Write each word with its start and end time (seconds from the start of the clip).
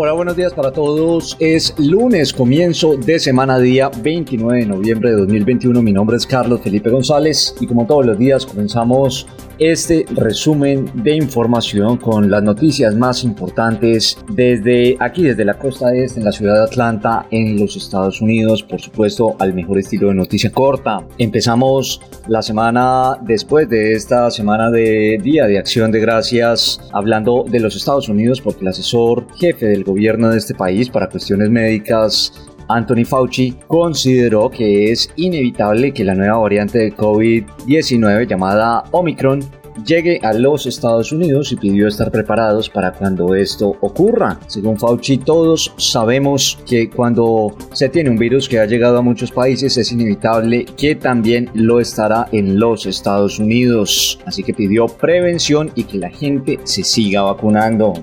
Hola, 0.00 0.12
buenos 0.12 0.36
días 0.36 0.54
para 0.54 0.70
todos. 0.70 1.36
Es 1.40 1.74
lunes, 1.76 2.32
comienzo 2.32 2.96
de 2.96 3.18
semana 3.18 3.58
día 3.58 3.90
29 4.00 4.60
de 4.60 4.66
noviembre 4.66 5.10
de 5.10 5.16
2021. 5.16 5.82
Mi 5.82 5.92
nombre 5.92 6.16
es 6.16 6.24
Carlos 6.24 6.60
Felipe 6.60 6.88
González 6.88 7.56
y 7.60 7.66
como 7.66 7.84
todos 7.84 8.06
los 8.06 8.16
días 8.16 8.46
comenzamos 8.46 9.26
este 9.58 10.04
resumen 10.10 10.90
de 10.94 11.16
información 11.16 11.96
con 11.96 12.30
las 12.30 12.42
noticias 12.42 12.94
más 12.94 13.24
importantes 13.24 14.18
desde 14.30 14.96
aquí, 15.00 15.24
desde 15.24 15.44
la 15.44 15.54
costa 15.54 15.94
este, 15.94 16.20
en 16.20 16.24
la 16.24 16.32
ciudad 16.32 16.54
de 16.54 16.64
Atlanta, 16.64 17.26
en 17.30 17.58
los 17.58 17.76
Estados 17.76 18.20
Unidos, 18.20 18.62
por 18.62 18.80
supuesto, 18.80 19.36
al 19.38 19.54
mejor 19.54 19.78
estilo 19.78 20.08
de 20.08 20.14
noticia 20.14 20.50
corta. 20.50 21.06
Empezamos 21.18 22.00
la 22.26 22.42
semana 22.42 23.18
después 23.22 23.68
de 23.68 23.92
esta 23.92 24.30
semana 24.30 24.70
de 24.70 25.18
Día 25.22 25.46
de 25.46 25.58
Acción 25.58 25.90
de 25.90 26.00
Gracias 26.00 26.80
hablando 26.92 27.44
de 27.48 27.60
los 27.60 27.76
Estados 27.76 28.08
Unidos 28.08 28.40
porque 28.40 28.60
el 28.60 28.68
asesor 28.68 29.26
jefe 29.36 29.66
del 29.66 29.84
gobierno 29.84 30.30
de 30.30 30.38
este 30.38 30.54
país 30.54 30.88
para 30.88 31.08
cuestiones 31.08 31.50
médicas 31.50 32.32
Anthony 32.68 33.04
Fauci 33.04 33.54
consideró 33.66 34.50
que 34.50 34.92
es 34.92 35.10
inevitable 35.16 35.92
que 35.92 36.04
la 36.04 36.14
nueva 36.14 36.38
variante 36.38 36.78
de 36.78 36.94
COVID-19 36.94 38.26
llamada 38.26 38.84
Omicron 38.92 39.40
llegue 39.84 40.20
a 40.22 40.32
los 40.32 40.66
Estados 40.66 41.12
Unidos 41.12 41.52
y 41.52 41.56
pidió 41.56 41.88
estar 41.88 42.10
preparados 42.10 42.68
para 42.68 42.92
cuando 42.92 43.34
esto 43.34 43.76
ocurra. 43.80 44.38
Según 44.46 44.78
Fauci, 44.78 45.18
todos 45.18 45.72
sabemos 45.76 46.58
que 46.66 46.90
cuando 46.90 47.54
se 47.72 47.88
tiene 47.88 48.10
un 48.10 48.16
virus 48.16 48.48
que 48.48 48.60
ha 48.60 48.66
llegado 48.66 48.98
a 48.98 49.02
muchos 49.02 49.30
países 49.30 49.76
es 49.76 49.92
inevitable 49.92 50.64
que 50.76 50.94
también 50.94 51.50
lo 51.54 51.80
estará 51.80 52.28
en 52.32 52.58
los 52.58 52.86
Estados 52.86 53.38
Unidos. 53.38 54.18
Así 54.26 54.42
que 54.42 54.54
pidió 54.54 54.86
prevención 54.86 55.70
y 55.74 55.84
que 55.84 55.98
la 55.98 56.10
gente 56.10 56.58
se 56.64 56.82
siga 56.84 57.22
vacunando. 57.22 57.94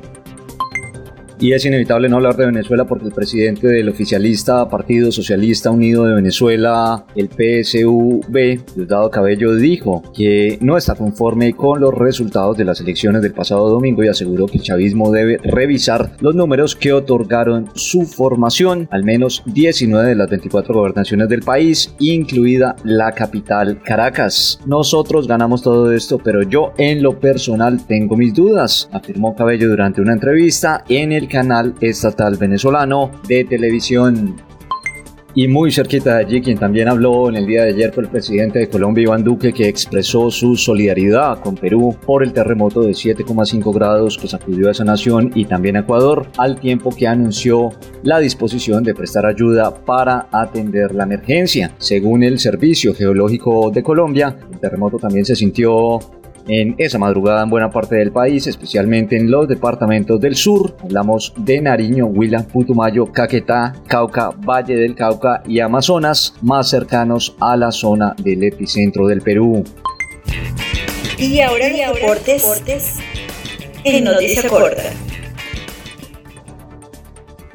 Y 1.39 1.51
es 1.51 1.65
inevitable 1.65 2.07
no 2.07 2.15
hablar 2.15 2.37
de 2.37 2.45
Venezuela 2.45 2.85
porque 2.85 3.07
el 3.07 3.11
presidente 3.11 3.67
del 3.67 3.89
oficialista 3.89 4.69
Partido 4.69 5.11
Socialista 5.11 5.69
Unido 5.69 6.05
de 6.05 6.15
Venezuela, 6.15 7.05
el 7.15 7.27
PSUV, 7.27 8.63
Diosdado 8.75 9.09
Cabello, 9.09 9.53
dijo 9.55 10.01
que 10.15 10.57
no 10.61 10.77
está 10.77 10.95
conforme 10.95 11.53
con 11.53 11.81
los 11.81 11.93
resultados 11.93 12.57
de 12.57 12.63
las 12.63 12.79
elecciones 12.79 13.21
del 13.21 13.33
pasado 13.33 13.69
domingo 13.69 14.03
y 14.03 14.07
aseguró 14.07 14.45
que 14.45 14.57
el 14.57 14.63
chavismo 14.63 15.11
debe 15.11 15.37
revisar 15.43 16.11
los 16.21 16.35
números 16.35 16.75
que 16.75 16.93
otorgaron 16.93 17.69
su 17.75 18.03
formación, 18.03 18.87
al 18.91 19.03
menos 19.03 19.43
19 19.45 20.09
de 20.09 20.15
las 20.15 20.29
24 20.29 20.73
gobernaciones 20.73 21.27
del 21.27 21.41
país, 21.41 21.93
incluida 21.99 22.75
la 22.83 23.11
capital 23.11 23.81
Caracas. 23.83 24.59
Nosotros 24.65 25.27
ganamos 25.27 25.61
todo 25.61 25.91
esto, 25.91 26.17
pero 26.17 26.43
yo 26.43 26.73
en 26.77 27.03
lo 27.03 27.19
personal 27.19 27.85
tengo 27.85 28.15
mis 28.15 28.33
dudas, 28.33 28.89
afirmó 28.91 29.35
Cabello 29.35 29.67
durante 29.67 30.01
una 30.01 30.13
entrevista 30.13 30.83
en 30.87 31.11
el 31.11 31.24
canal 31.27 31.75
estatal 31.81 32.37
venezolano 32.37 33.11
de 33.27 33.45
televisión. 33.45 34.35
Y 35.37 35.49
muy 35.49 35.69
cerquita 35.69 36.15
de 36.15 36.23
allí, 36.23 36.41
quien 36.41 36.57
también 36.57 36.87
habló 36.87 37.27
en 37.27 37.35
el 37.35 37.45
día 37.45 37.63
de 37.63 37.71
ayer 37.71 37.91
fue 37.91 38.03
el 38.03 38.09
presidente 38.09 38.59
de 38.59 38.69
Colombia, 38.69 39.03
Iván 39.03 39.21
Duque, 39.21 39.51
que 39.51 39.67
expresó 39.67 40.31
su 40.31 40.55
solidaridad 40.55 41.41
con 41.41 41.55
Perú 41.55 41.93
por 42.05 42.23
el 42.23 42.31
terremoto 42.31 42.79
de 42.83 42.91
7,5 42.91 43.73
grados 43.73 44.17
que 44.17 44.29
sacudió 44.29 44.69
a 44.69 44.71
esa 44.71 44.85
nación 44.85 45.33
y 45.35 45.43
también 45.43 45.75
a 45.75 45.81
Ecuador, 45.81 46.27
al 46.37 46.57
tiempo 46.57 46.89
que 46.89 47.05
anunció 47.05 47.71
la 48.03 48.19
disposición 48.19 48.81
de 48.85 48.95
prestar 48.95 49.25
ayuda 49.25 49.75
para 49.83 50.29
atender 50.31 50.95
la 50.95 51.03
emergencia. 51.03 51.73
Según 51.79 52.23
el 52.23 52.39
Servicio 52.39 52.95
Geológico 52.95 53.71
de 53.71 53.83
Colombia, 53.83 54.37
el 54.49 54.59
terremoto 54.59 54.99
también 54.99 55.25
se 55.25 55.35
sintió 55.35 55.99
en 56.47 56.75
esa 56.77 56.97
madrugada 56.97 57.43
en 57.43 57.49
buena 57.49 57.69
parte 57.69 57.95
del 57.95 58.11
país, 58.11 58.47
especialmente 58.47 59.15
en 59.15 59.29
los 59.31 59.47
departamentos 59.47 60.19
del 60.19 60.35
sur. 60.35 60.75
Hablamos 60.83 61.33
de 61.37 61.61
Nariño, 61.61 62.05
Huila, 62.07 62.43
Putumayo, 62.43 63.11
Caquetá, 63.11 63.73
Cauca, 63.87 64.29
Valle 64.29 64.75
del 64.75 64.95
Cauca 64.95 65.43
y 65.47 65.59
Amazonas, 65.59 66.35
más 66.41 66.69
cercanos 66.69 67.35
a 67.39 67.55
la 67.57 67.71
zona 67.71 68.15
del 68.17 68.43
epicentro 68.43 69.07
del 69.07 69.21
Perú. 69.21 69.63
Y 71.17 71.39
ahora, 71.39 71.69
y 71.69 71.81
ahora 71.81 71.99
deportes, 71.99 72.97
en 73.83 74.03
Noticia 74.03 74.49
Corta. 74.49 75.04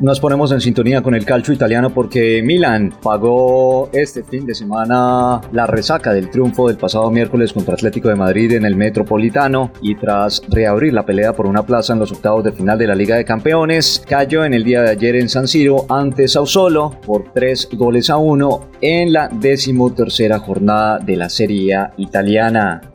Nos 0.01 0.19
ponemos 0.19 0.51
en 0.51 0.63
sintonía 0.63 1.03
con 1.03 1.15
el 1.15 1.27
calcio 1.27 1.53
italiano 1.53 1.91
porque 1.91 2.43
Milan 2.43 2.91
pagó 3.03 3.91
este 3.93 4.25
fin 4.25 4.47
de 4.47 4.55
semana 4.55 5.43
la 5.53 5.67
resaca 5.67 6.15
del 6.15 6.31
triunfo 6.31 6.69
del 6.69 6.79
pasado 6.79 7.11
miércoles 7.11 7.53
contra 7.53 7.75
Atlético 7.75 8.09
de 8.09 8.15
Madrid 8.15 8.53
en 8.53 8.65
el 8.65 8.77
Metropolitano 8.77 9.73
y 9.83 9.97
tras 9.97 10.41
reabrir 10.49 10.95
la 10.95 11.05
pelea 11.05 11.35
por 11.35 11.47
una 11.47 11.67
plaza 11.67 11.93
en 11.93 11.99
los 11.99 12.13
octavos 12.13 12.43
de 12.43 12.53
final 12.53 12.79
de 12.79 12.87
la 12.87 12.95
Liga 12.95 13.17
de 13.17 13.27
Campeones, 13.27 14.03
cayó 14.09 14.43
en 14.47 14.55
el 14.55 14.65
día 14.65 14.81
de 14.81 14.89
ayer 14.89 15.17
en 15.17 15.29
San 15.29 15.47
Siro 15.47 15.85
ante 15.91 16.29
Sassuolo 16.29 16.99
por 17.05 17.35
tres 17.35 17.69
goles 17.71 18.09
a 18.09 18.17
uno 18.17 18.71
en 18.81 19.13
la 19.13 19.29
decimotercera 19.29 20.39
jornada 20.39 20.99
de 20.99 21.17
la 21.17 21.29
Serie 21.29 21.77
italiana. 21.99 22.90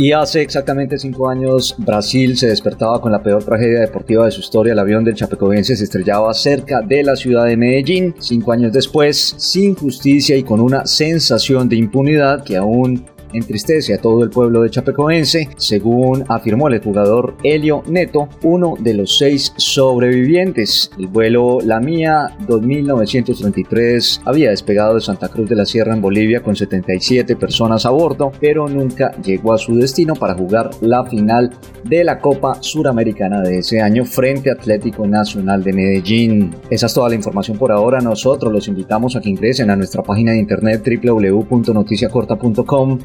Y 0.00 0.12
hace 0.12 0.40
exactamente 0.40 0.98
cinco 0.98 1.28
años 1.28 1.74
Brasil 1.76 2.34
se 2.34 2.46
despertaba 2.46 3.02
con 3.02 3.12
la 3.12 3.22
peor 3.22 3.44
tragedia 3.44 3.80
deportiva 3.80 4.24
de 4.24 4.30
su 4.30 4.40
historia. 4.40 4.72
El 4.72 4.78
avión 4.78 5.04
del 5.04 5.14
Chapecoense 5.14 5.76
se 5.76 5.84
estrellaba 5.84 6.32
cerca 6.32 6.80
de 6.80 7.02
la 7.02 7.16
ciudad 7.16 7.44
de 7.44 7.58
Medellín. 7.58 8.14
Cinco 8.18 8.52
años 8.52 8.72
después, 8.72 9.34
sin 9.36 9.74
justicia 9.74 10.38
y 10.38 10.42
con 10.42 10.58
una 10.58 10.86
sensación 10.86 11.68
de 11.68 11.76
impunidad 11.76 12.42
que 12.42 12.56
aún 12.56 13.04
entristece 13.32 13.94
a 13.94 14.00
todo 14.00 14.22
el 14.22 14.30
pueblo 14.30 14.62
de 14.62 14.70
Chapecoense, 14.70 15.48
según 15.56 16.24
afirmó 16.28 16.68
el 16.68 16.80
jugador 16.80 17.36
Helio 17.42 17.82
Neto, 17.86 18.28
uno 18.42 18.74
de 18.78 18.94
los 18.94 19.18
seis 19.18 19.52
sobrevivientes. 19.56 20.90
El 20.98 21.08
vuelo 21.08 21.58
La 21.64 21.80
Mía 21.80 22.36
2933 22.46 24.22
había 24.24 24.50
despegado 24.50 24.94
de 24.94 25.00
Santa 25.00 25.28
Cruz 25.28 25.48
de 25.48 25.56
la 25.56 25.66
Sierra 25.66 25.94
en 25.94 26.02
Bolivia 26.02 26.42
con 26.42 26.56
77 26.56 27.36
personas 27.36 27.86
a 27.86 27.90
bordo, 27.90 28.32
pero 28.40 28.68
nunca 28.68 29.12
llegó 29.22 29.52
a 29.52 29.58
su 29.58 29.74
destino 29.76 30.14
para 30.14 30.34
jugar 30.34 30.70
la 30.80 31.04
final 31.04 31.50
de 31.84 32.04
la 32.04 32.18
Copa 32.18 32.62
Suramericana 32.62 33.40
de 33.42 33.58
ese 33.58 33.80
año 33.80 34.04
frente 34.04 34.50
a 34.50 34.54
Atlético 34.54 35.06
Nacional 35.06 35.62
de 35.62 35.72
Medellín. 35.72 36.54
Esa 36.70 36.86
es 36.86 36.94
toda 36.94 37.08
la 37.08 37.14
información 37.14 37.58
por 37.58 37.72
ahora. 37.72 38.00
Nosotros 38.00 38.52
los 38.52 38.68
invitamos 38.68 39.16
a 39.16 39.20
que 39.20 39.30
ingresen 39.30 39.70
a 39.70 39.76
nuestra 39.76 40.02
página 40.02 40.32
de 40.32 40.38
internet 40.38 40.82
www.noticiacorta.com 41.02 42.98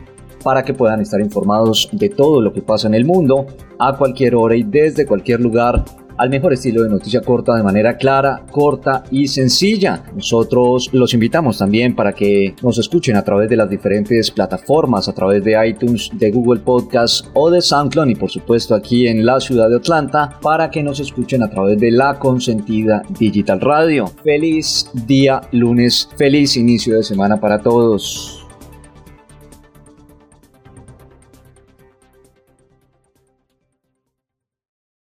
para 0.45 0.63
que 0.63 0.75
puedan 0.75 1.01
estar 1.01 1.19
informados 1.19 1.89
de 1.91 2.07
todo 2.07 2.39
lo 2.39 2.53
que 2.53 2.61
pasa 2.61 2.87
en 2.87 2.93
el 2.93 3.03
mundo 3.03 3.47
a 3.79 3.97
cualquier 3.97 4.35
hora 4.35 4.55
y 4.55 4.61
desde 4.61 5.07
cualquier 5.07 5.41
lugar 5.41 5.83
al 6.17 6.29
mejor 6.29 6.53
estilo 6.53 6.83
de 6.83 6.89
noticia 6.89 7.21
corta 7.21 7.55
de 7.55 7.63
manera 7.63 7.97
clara, 7.97 8.45
corta 8.51 9.03
y 9.09 9.27
sencilla. 9.27 10.03
Nosotros 10.15 10.91
los 10.93 11.15
invitamos 11.15 11.57
también 11.57 11.95
para 11.95 12.13
que 12.13 12.53
nos 12.61 12.77
escuchen 12.77 13.15
a 13.15 13.23
través 13.23 13.49
de 13.49 13.57
las 13.57 13.71
diferentes 13.71 14.29
plataformas, 14.29 15.09
a 15.09 15.13
través 15.13 15.43
de 15.43 15.57
iTunes, 15.67 16.11
de 16.13 16.29
Google 16.29 16.61
Podcast 16.61 17.25
o 17.33 17.49
de 17.49 17.59
SoundCloud 17.59 18.07
y 18.09 18.15
por 18.15 18.29
supuesto 18.29 18.75
aquí 18.75 19.07
en 19.07 19.25
la 19.25 19.39
ciudad 19.39 19.67
de 19.67 19.77
Atlanta 19.77 20.37
para 20.43 20.69
que 20.69 20.83
nos 20.83 20.99
escuchen 20.99 21.41
a 21.41 21.49
través 21.49 21.79
de 21.79 21.89
la 21.89 22.19
consentida 22.19 23.01
Digital 23.17 23.61
Radio. 23.61 24.05
Feliz 24.23 24.91
día 25.07 25.41
lunes, 25.51 26.07
feliz 26.15 26.55
inicio 26.55 26.97
de 26.97 27.03
semana 27.03 27.39
para 27.39 27.59
todos. 27.59 28.44